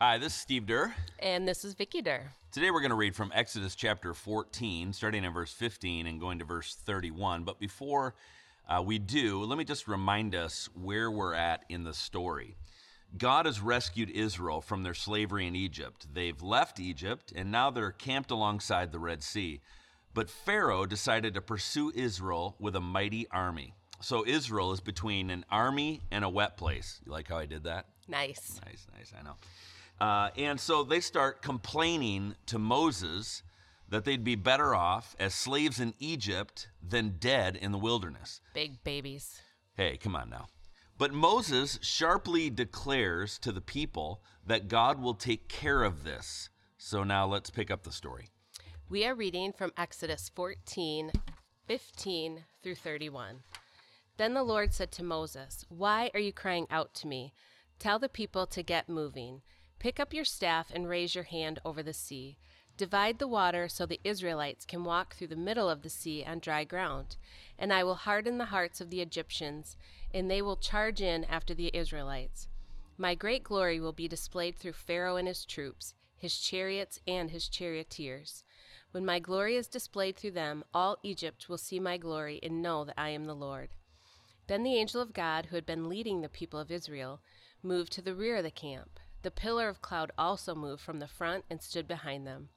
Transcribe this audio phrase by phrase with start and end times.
[0.00, 0.94] Hi, this is Steve Durr.
[1.18, 2.30] And this is Vicky Durr.
[2.52, 6.38] Today we're going to read from Exodus chapter 14, starting in verse 15 and going
[6.38, 7.42] to verse 31.
[7.42, 8.14] But before
[8.68, 12.54] uh, we do, let me just remind us where we're at in the story.
[13.18, 16.06] God has rescued Israel from their slavery in Egypt.
[16.14, 19.60] They've left Egypt and now they're camped alongside the Red Sea.
[20.14, 23.74] But Pharaoh decided to pursue Israel with a mighty army.
[24.00, 27.00] So Israel is between an army and a wet place.
[27.04, 27.86] You like how I did that?
[28.06, 28.60] Nice.
[28.64, 29.34] Nice, nice, I know.
[30.00, 33.42] Uh, and so they start complaining to Moses
[33.88, 38.40] that they'd be better off as slaves in Egypt than dead in the wilderness.
[38.54, 39.40] Big babies.
[39.74, 40.46] Hey, come on now.
[40.98, 46.50] But Moses sharply declares to the people that God will take care of this.
[46.76, 48.28] So now let's pick up the story.
[48.88, 51.12] We are reading from Exodus 14,
[51.66, 53.42] 15 through 31.
[54.16, 57.32] Then the Lord said to Moses, Why are you crying out to me?
[57.78, 59.42] Tell the people to get moving.
[59.78, 62.36] Pick up your staff and raise your hand over the sea.
[62.76, 66.40] Divide the water so the Israelites can walk through the middle of the sea on
[66.40, 67.16] dry ground.
[67.58, 69.76] And I will harden the hearts of the Egyptians,
[70.12, 72.48] and they will charge in after the Israelites.
[72.96, 77.48] My great glory will be displayed through Pharaoh and his troops, his chariots and his
[77.48, 78.42] charioteers.
[78.90, 82.84] When my glory is displayed through them, all Egypt will see my glory and know
[82.84, 83.70] that I am the Lord.
[84.48, 87.20] Then the angel of God, who had been leading the people of Israel,
[87.62, 88.98] moved to the rear of the camp.
[89.22, 92.50] The pillar of cloud also moved from the front and stood behind them.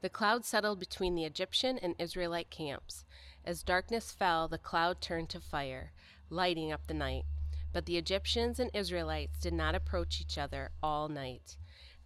[0.00, 3.04] The cloud settled between the Egyptian and Israelite camps.
[3.44, 5.92] As darkness fell, the cloud turned to fire,
[6.28, 7.24] lighting up the night.
[7.72, 11.56] But the Egyptians and Israelites did not approach each other all night.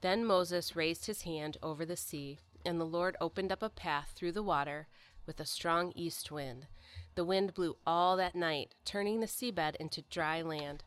[0.00, 4.12] Then Moses raised his hand over the sea, and the Lord opened up a path
[4.14, 4.88] through the water
[5.26, 6.66] with a strong east wind.
[7.14, 10.84] The wind blew all that night, turning the seabed into dry land.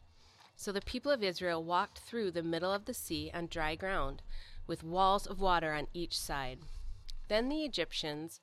[0.63, 4.21] So the people of Israel walked through the middle of the sea on dry ground,
[4.65, 6.59] with walls of water on each side.
[7.27, 8.39] Then the Egyptians,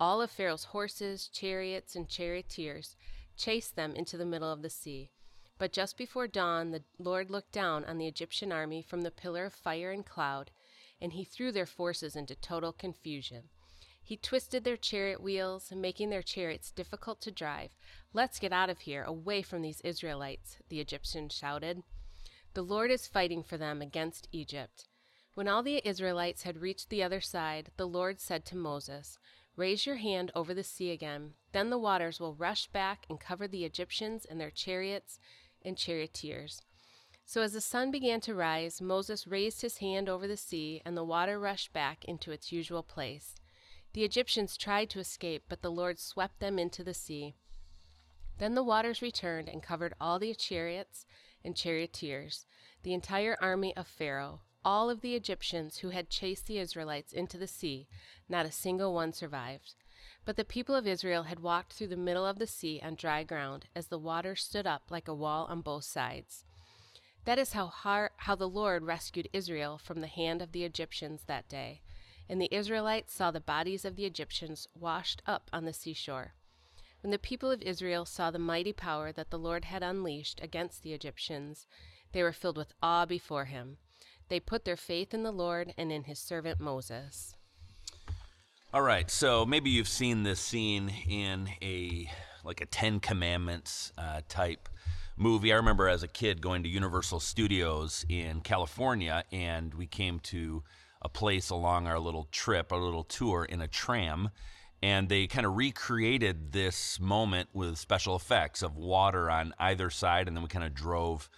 [0.00, 2.96] all of Pharaoh's horses, chariots, and charioteers,
[3.36, 5.12] chased them into the middle of the sea.
[5.58, 9.44] But just before dawn, the Lord looked down on the Egyptian army from the pillar
[9.44, 10.50] of fire and cloud,
[11.00, 13.44] and he threw their forces into total confusion.
[14.10, 17.70] He twisted their chariot wheels, making their chariots difficult to drive.
[18.12, 21.84] Let's get out of here, away from these Israelites, the Egyptians shouted.
[22.54, 24.88] The Lord is fighting for them against Egypt.
[25.34, 29.16] When all the Israelites had reached the other side, the Lord said to Moses,
[29.54, 31.34] Raise your hand over the sea again.
[31.52, 35.20] Then the waters will rush back and cover the Egyptians and their chariots
[35.62, 36.62] and charioteers.
[37.24, 40.96] So as the sun began to rise, Moses raised his hand over the sea, and
[40.96, 43.36] the water rushed back into its usual place.
[43.92, 47.34] The Egyptians tried to escape, but the Lord swept them into the sea.
[48.38, 51.06] Then the waters returned and covered all the chariots
[51.44, 52.46] and charioteers,
[52.84, 57.36] the entire army of Pharaoh, all of the Egyptians who had chased the Israelites into
[57.36, 57.88] the sea.
[58.28, 59.74] Not a single one survived.
[60.24, 63.24] But the people of Israel had walked through the middle of the sea on dry
[63.24, 66.44] ground, as the water stood up like a wall on both sides.
[67.24, 71.24] That is how, har- how the Lord rescued Israel from the hand of the Egyptians
[71.26, 71.80] that day
[72.30, 76.34] and the Israelites saw the bodies of the Egyptians washed up on the seashore.
[77.02, 80.82] When the people of Israel saw the mighty power that the Lord had unleashed against
[80.82, 81.66] the Egyptians,
[82.12, 83.78] they were filled with awe before him.
[84.28, 87.34] They put their faith in the Lord and in his servant Moses.
[88.72, 92.08] All right, so maybe you've seen this scene in a
[92.44, 94.68] like a Ten Commandments uh, type
[95.16, 95.52] movie.
[95.52, 100.62] I remember as a kid going to Universal Studios in California, and we came to
[101.02, 104.30] a place along our little trip, our little tour in a tram.
[104.82, 110.26] And they kind of recreated this moment with special effects of water on either side,
[110.26, 111.28] and then we kind of drove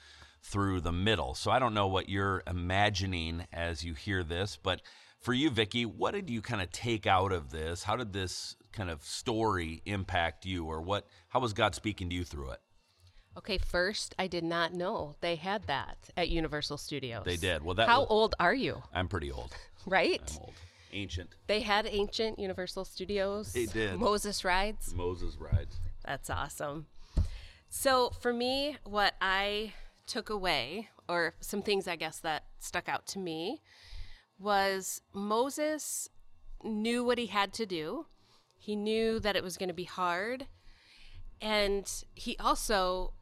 [0.42, 1.34] through the middle.
[1.34, 4.80] So I don't know what you're imagining as you hear this, but
[5.20, 7.84] for you, Vicki, what did you kind of take out of this?
[7.84, 11.06] How did this kind of story impact you, or what?
[11.28, 12.60] How was God speaking to you through it?
[13.36, 17.24] Okay, first, I did not know they had that at Universal Studios.
[17.24, 17.64] They did.
[17.64, 18.82] Well, that How was- old are you?
[18.92, 19.52] I'm pretty old.
[19.86, 20.22] Right?
[20.36, 20.54] I'm old,
[20.92, 21.30] ancient.
[21.46, 23.52] They had ancient Universal Studios.
[23.52, 23.98] They did.
[23.98, 24.94] Moses rides.
[24.94, 25.80] Moses rides.
[26.04, 26.86] That's awesome.
[27.70, 29.72] So, for me, what I
[30.06, 33.62] took away, or some things I guess that stuck out to me,
[34.38, 36.10] was Moses
[36.62, 38.06] knew what he had to do.
[38.58, 40.46] He knew that it was going to be hard.
[41.40, 43.14] And he also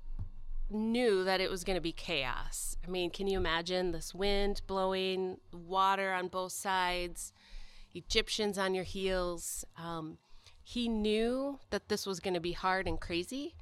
[0.70, 2.76] knew that it was going to be chaos.
[2.86, 7.32] I mean, can you imagine this wind blowing, water on both sides,
[7.94, 9.64] Egyptians on your heels?
[9.76, 10.18] Um,
[10.62, 13.54] he knew that this was going to be hard and crazy,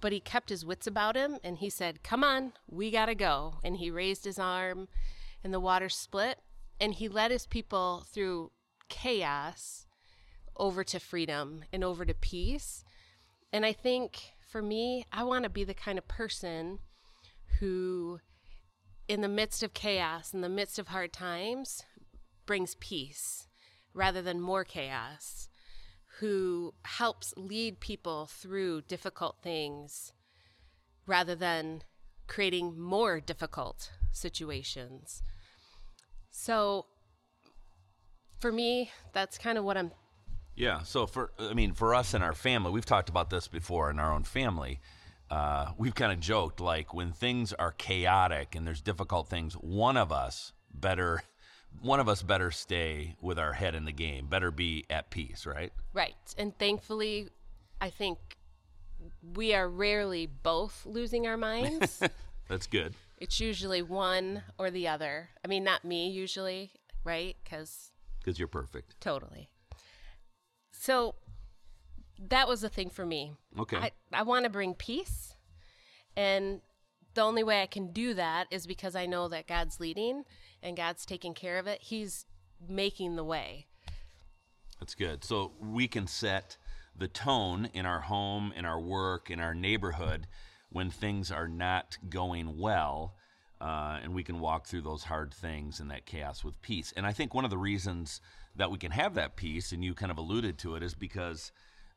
[0.00, 3.14] but he kept his wits about him and he said, Come on, we got to
[3.14, 3.54] go.
[3.62, 4.88] And he raised his arm
[5.44, 6.40] and the water split,
[6.80, 8.50] and he led his people through
[8.88, 9.86] chaos
[10.56, 12.84] over to freedom and over to peace.
[13.52, 16.78] And I think for me, I want to be the kind of person
[17.60, 18.20] who,
[19.06, 21.82] in the midst of chaos, in the midst of hard times,
[22.46, 23.46] brings peace
[23.92, 25.48] rather than more chaos,
[26.20, 30.12] who helps lead people through difficult things
[31.06, 31.82] rather than
[32.26, 35.22] creating more difficult situations.
[36.30, 36.86] So,
[38.40, 39.92] for me, that's kind of what I'm
[40.58, 40.82] Yeah.
[40.82, 43.98] So for I mean, for us and our family, we've talked about this before in
[43.98, 44.80] our own family.
[45.30, 49.96] Uh, we've kind of joked like when things are chaotic and there's difficult things, one
[49.98, 51.22] of us better,
[51.82, 54.26] one of us better stay with our head in the game.
[54.26, 55.70] Better be at peace, right?
[55.92, 56.14] Right.
[56.38, 57.28] And thankfully,
[57.80, 58.18] I think
[59.34, 62.02] we are rarely both losing our minds.
[62.48, 62.94] That's good.
[63.18, 65.28] it's usually one or the other.
[65.44, 66.70] I mean, not me usually,
[67.04, 67.36] right?
[67.44, 68.98] Because Because you're perfect.
[69.00, 69.50] totally.
[70.78, 71.16] So
[72.28, 73.32] that was the thing for me.
[73.58, 73.76] Okay.
[73.76, 75.34] I, I want to bring peace.
[76.16, 76.60] And
[77.14, 80.22] the only way I can do that is because I know that God's leading
[80.62, 81.82] and God's taking care of it.
[81.82, 82.26] He's
[82.68, 83.66] making the way.
[84.78, 85.24] That's good.
[85.24, 86.56] So we can set
[86.96, 90.28] the tone in our home, in our work, in our neighborhood
[90.70, 93.14] when things are not going well,
[93.60, 96.92] uh, and we can walk through those hard things and that chaos with peace.
[96.96, 98.20] And I think one of the reasons
[98.56, 101.52] that we can have that peace, and you kind of alluded to it, is because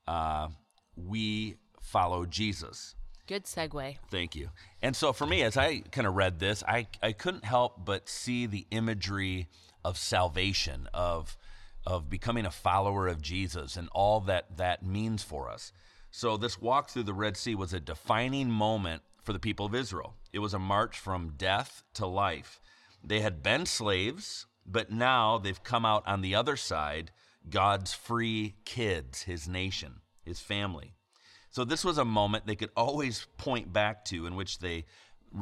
[0.08, 0.48] uh,
[0.96, 2.96] we follow Jesus.
[3.28, 3.98] Good segue.
[4.10, 4.50] Thank you.
[4.81, 8.10] And so for me, as I kind of read this, I, I couldn't help but
[8.10, 9.48] see the imagery
[9.84, 11.38] of salvation, of
[11.86, 15.72] of becoming a follower of Jesus and all that that means for us.
[16.12, 19.76] So this walk through the Red Sea was a defining moment for the people of
[19.76, 20.16] Israel.
[20.34, 22.60] It was a march from death to life.
[23.04, 27.12] They had been slaves, but now they've come out on the other side,
[27.50, 30.94] God's free kids, his nation, his family.
[31.50, 34.86] So this was a moment they could always point back to in which they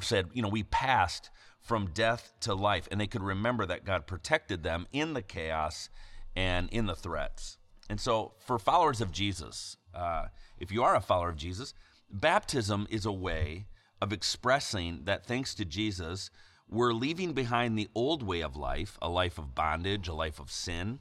[0.01, 1.29] said, you know, we passed
[1.61, 2.87] from death to life.
[2.89, 5.89] And they could remember that God protected them in the chaos
[6.35, 7.57] and in the threats.
[7.89, 10.25] And so for followers of Jesus, uh,
[10.59, 11.73] if you are a follower of Jesus,
[12.11, 13.67] baptism is a way
[14.01, 16.29] of expressing that thanks to Jesus,
[16.67, 20.51] we're leaving behind the old way of life, a life of bondage, a life of
[20.51, 20.99] sin,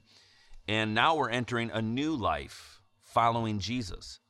[0.66, 4.20] and now we're entering a new life following Jesus.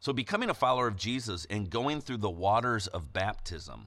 [0.00, 3.86] So, becoming a follower of Jesus and going through the waters of baptism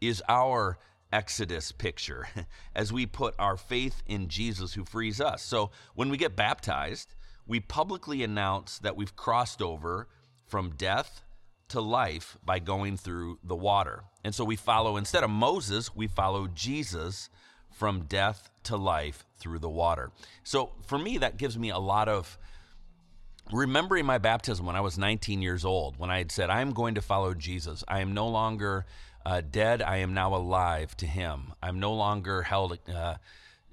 [0.00, 0.78] is our
[1.12, 2.28] Exodus picture
[2.74, 5.42] as we put our faith in Jesus who frees us.
[5.42, 7.14] So, when we get baptized,
[7.46, 10.08] we publicly announce that we've crossed over
[10.46, 11.22] from death
[11.68, 14.04] to life by going through the water.
[14.24, 17.28] And so we follow, instead of Moses, we follow Jesus
[17.70, 20.10] from death to life through the water.
[20.44, 22.38] So for me, that gives me a lot of
[23.52, 26.94] remembering my baptism when I was 19 years old, when I had said, I'm going
[26.94, 27.84] to follow Jesus.
[27.86, 28.86] I am no longer
[29.24, 31.52] uh, dead, I am now alive to him.
[31.62, 32.78] I'm no longer held.
[32.88, 33.16] Uh,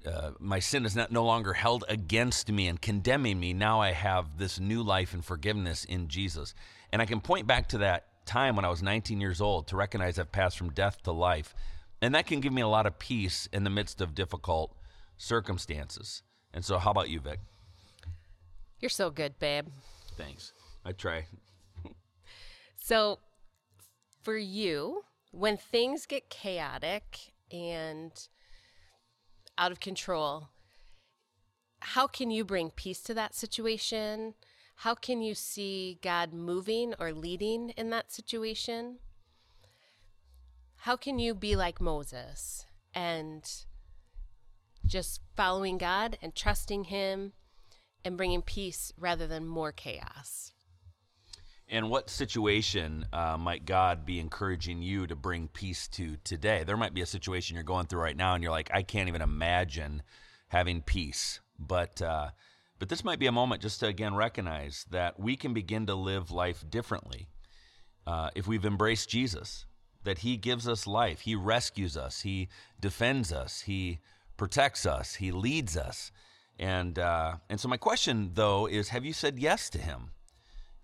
[0.06, 3.52] uh, my sin is not no longer held against me and condemning me.
[3.52, 6.54] Now I have this new life and forgiveness in Jesus.
[6.92, 9.76] And I can point back to that time when I was 19 years old to
[9.76, 11.54] recognize I've passed from death to life.
[12.02, 14.76] And that can give me a lot of peace in the midst of difficult
[15.16, 16.22] circumstances.
[16.52, 17.40] And so, how about you, Vic?
[18.80, 19.66] You're so good, babe.
[20.16, 20.52] Thanks.
[20.84, 21.26] I try.
[22.76, 23.18] So,
[24.22, 28.12] for you, when things get chaotic and
[29.58, 30.48] out of control,
[31.80, 34.34] how can you bring peace to that situation?
[34.76, 38.98] How can you see God moving or leading in that situation?
[40.78, 43.42] How can you be like Moses and
[44.86, 47.32] just following God and trusting Him
[48.04, 50.52] and bringing peace rather than more chaos?
[51.68, 56.62] And what situation uh, might God be encouraging you to bring peace to today?
[56.64, 59.08] There might be a situation you're going through right now, and you're like, I can't
[59.08, 60.02] even imagine
[60.48, 61.40] having peace.
[61.58, 62.30] But uh,
[62.78, 65.94] but this might be a moment just to again recognize that we can begin to
[65.94, 67.28] live life differently
[68.06, 69.66] uh, if we've embraced Jesus.
[70.02, 74.00] That He gives us life, He rescues us, He defends us, He
[74.36, 76.12] protects us, He leads us.
[76.58, 80.10] And uh, and so my question though is, have you said yes to Him?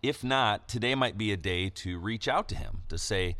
[0.02, 3.36] If not, today might be a day to reach out to him to say,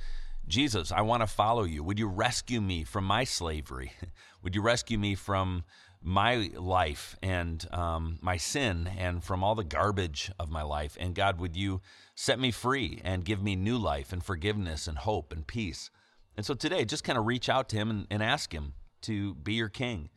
[0.47, 1.83] Jesus, I want to follow you.
[1.83, 3.93] Would you rescue me from my slavery?
[4.43, 5.64] Would you rescue me from
[6.02, 10.97] my life and um, my sin and from all the garbage of my life?
[10.99, 11.83] And God, would you
[12.14, 15.90] set me free and give me new life and forgiveness and hope and peace?
[16.38, 19.35] And so today, just kind of reach out to him and, and ask him, to
[19.35, 20.11] be your king.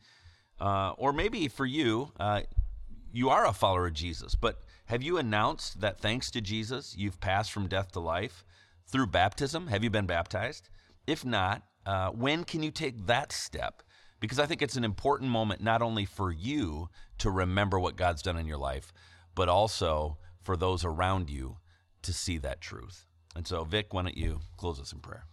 [0.60, 2.42] Uh, or maybe for you, uh,
[3.12, 7.20] you are a follower of Jesus, but have you announced that thanks to Jesus, you've
[7.20, 8.44] passed from death to life
[8.86, 9.68] through baptism?
[9.68, 10.68] Have you been baptized?
[11.06, 13.82] If not, uh, when can you take that step?
[14.20, 16.88] Because I think it's an important moment not only for you
[17.18, 18.92] to remember what God's done in your life,
[19.34, 21.56] but also for those around you
[22.02, 23.06] to see that truth.
[23.34, 25.24] And so, Vic, why don't you close us in prayer?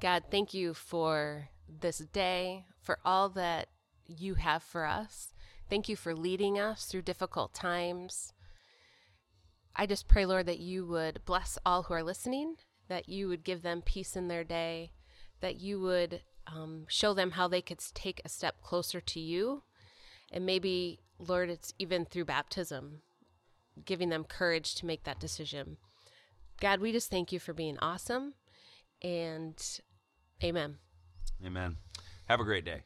[0.00, 3.68] God, thank you for this day, for all that
[4.06, 5.32] you have for us.
[5.68, 8.32] Thank you for leading us through difficult times.
[9.80, 12.56] I just pray, Lord, that you would bless all who are listening,
[12.88, 14.90] that you would give them peace in their day,
[15.40, 19.62] that you would um, show them how they could take a step closer to you.
[20.30, 23.00] And maybe, Lord, it's even through baptism,
[23.82, 25.78] giving them courage to make that decision.
[26.60, 28.34] God, we just thank you for being awesome.
[29.00, 29.58] And
[30.44, 30.76] amen.
[31.42, 31.78] Amen.
[32.28, 32.82] Have a great day.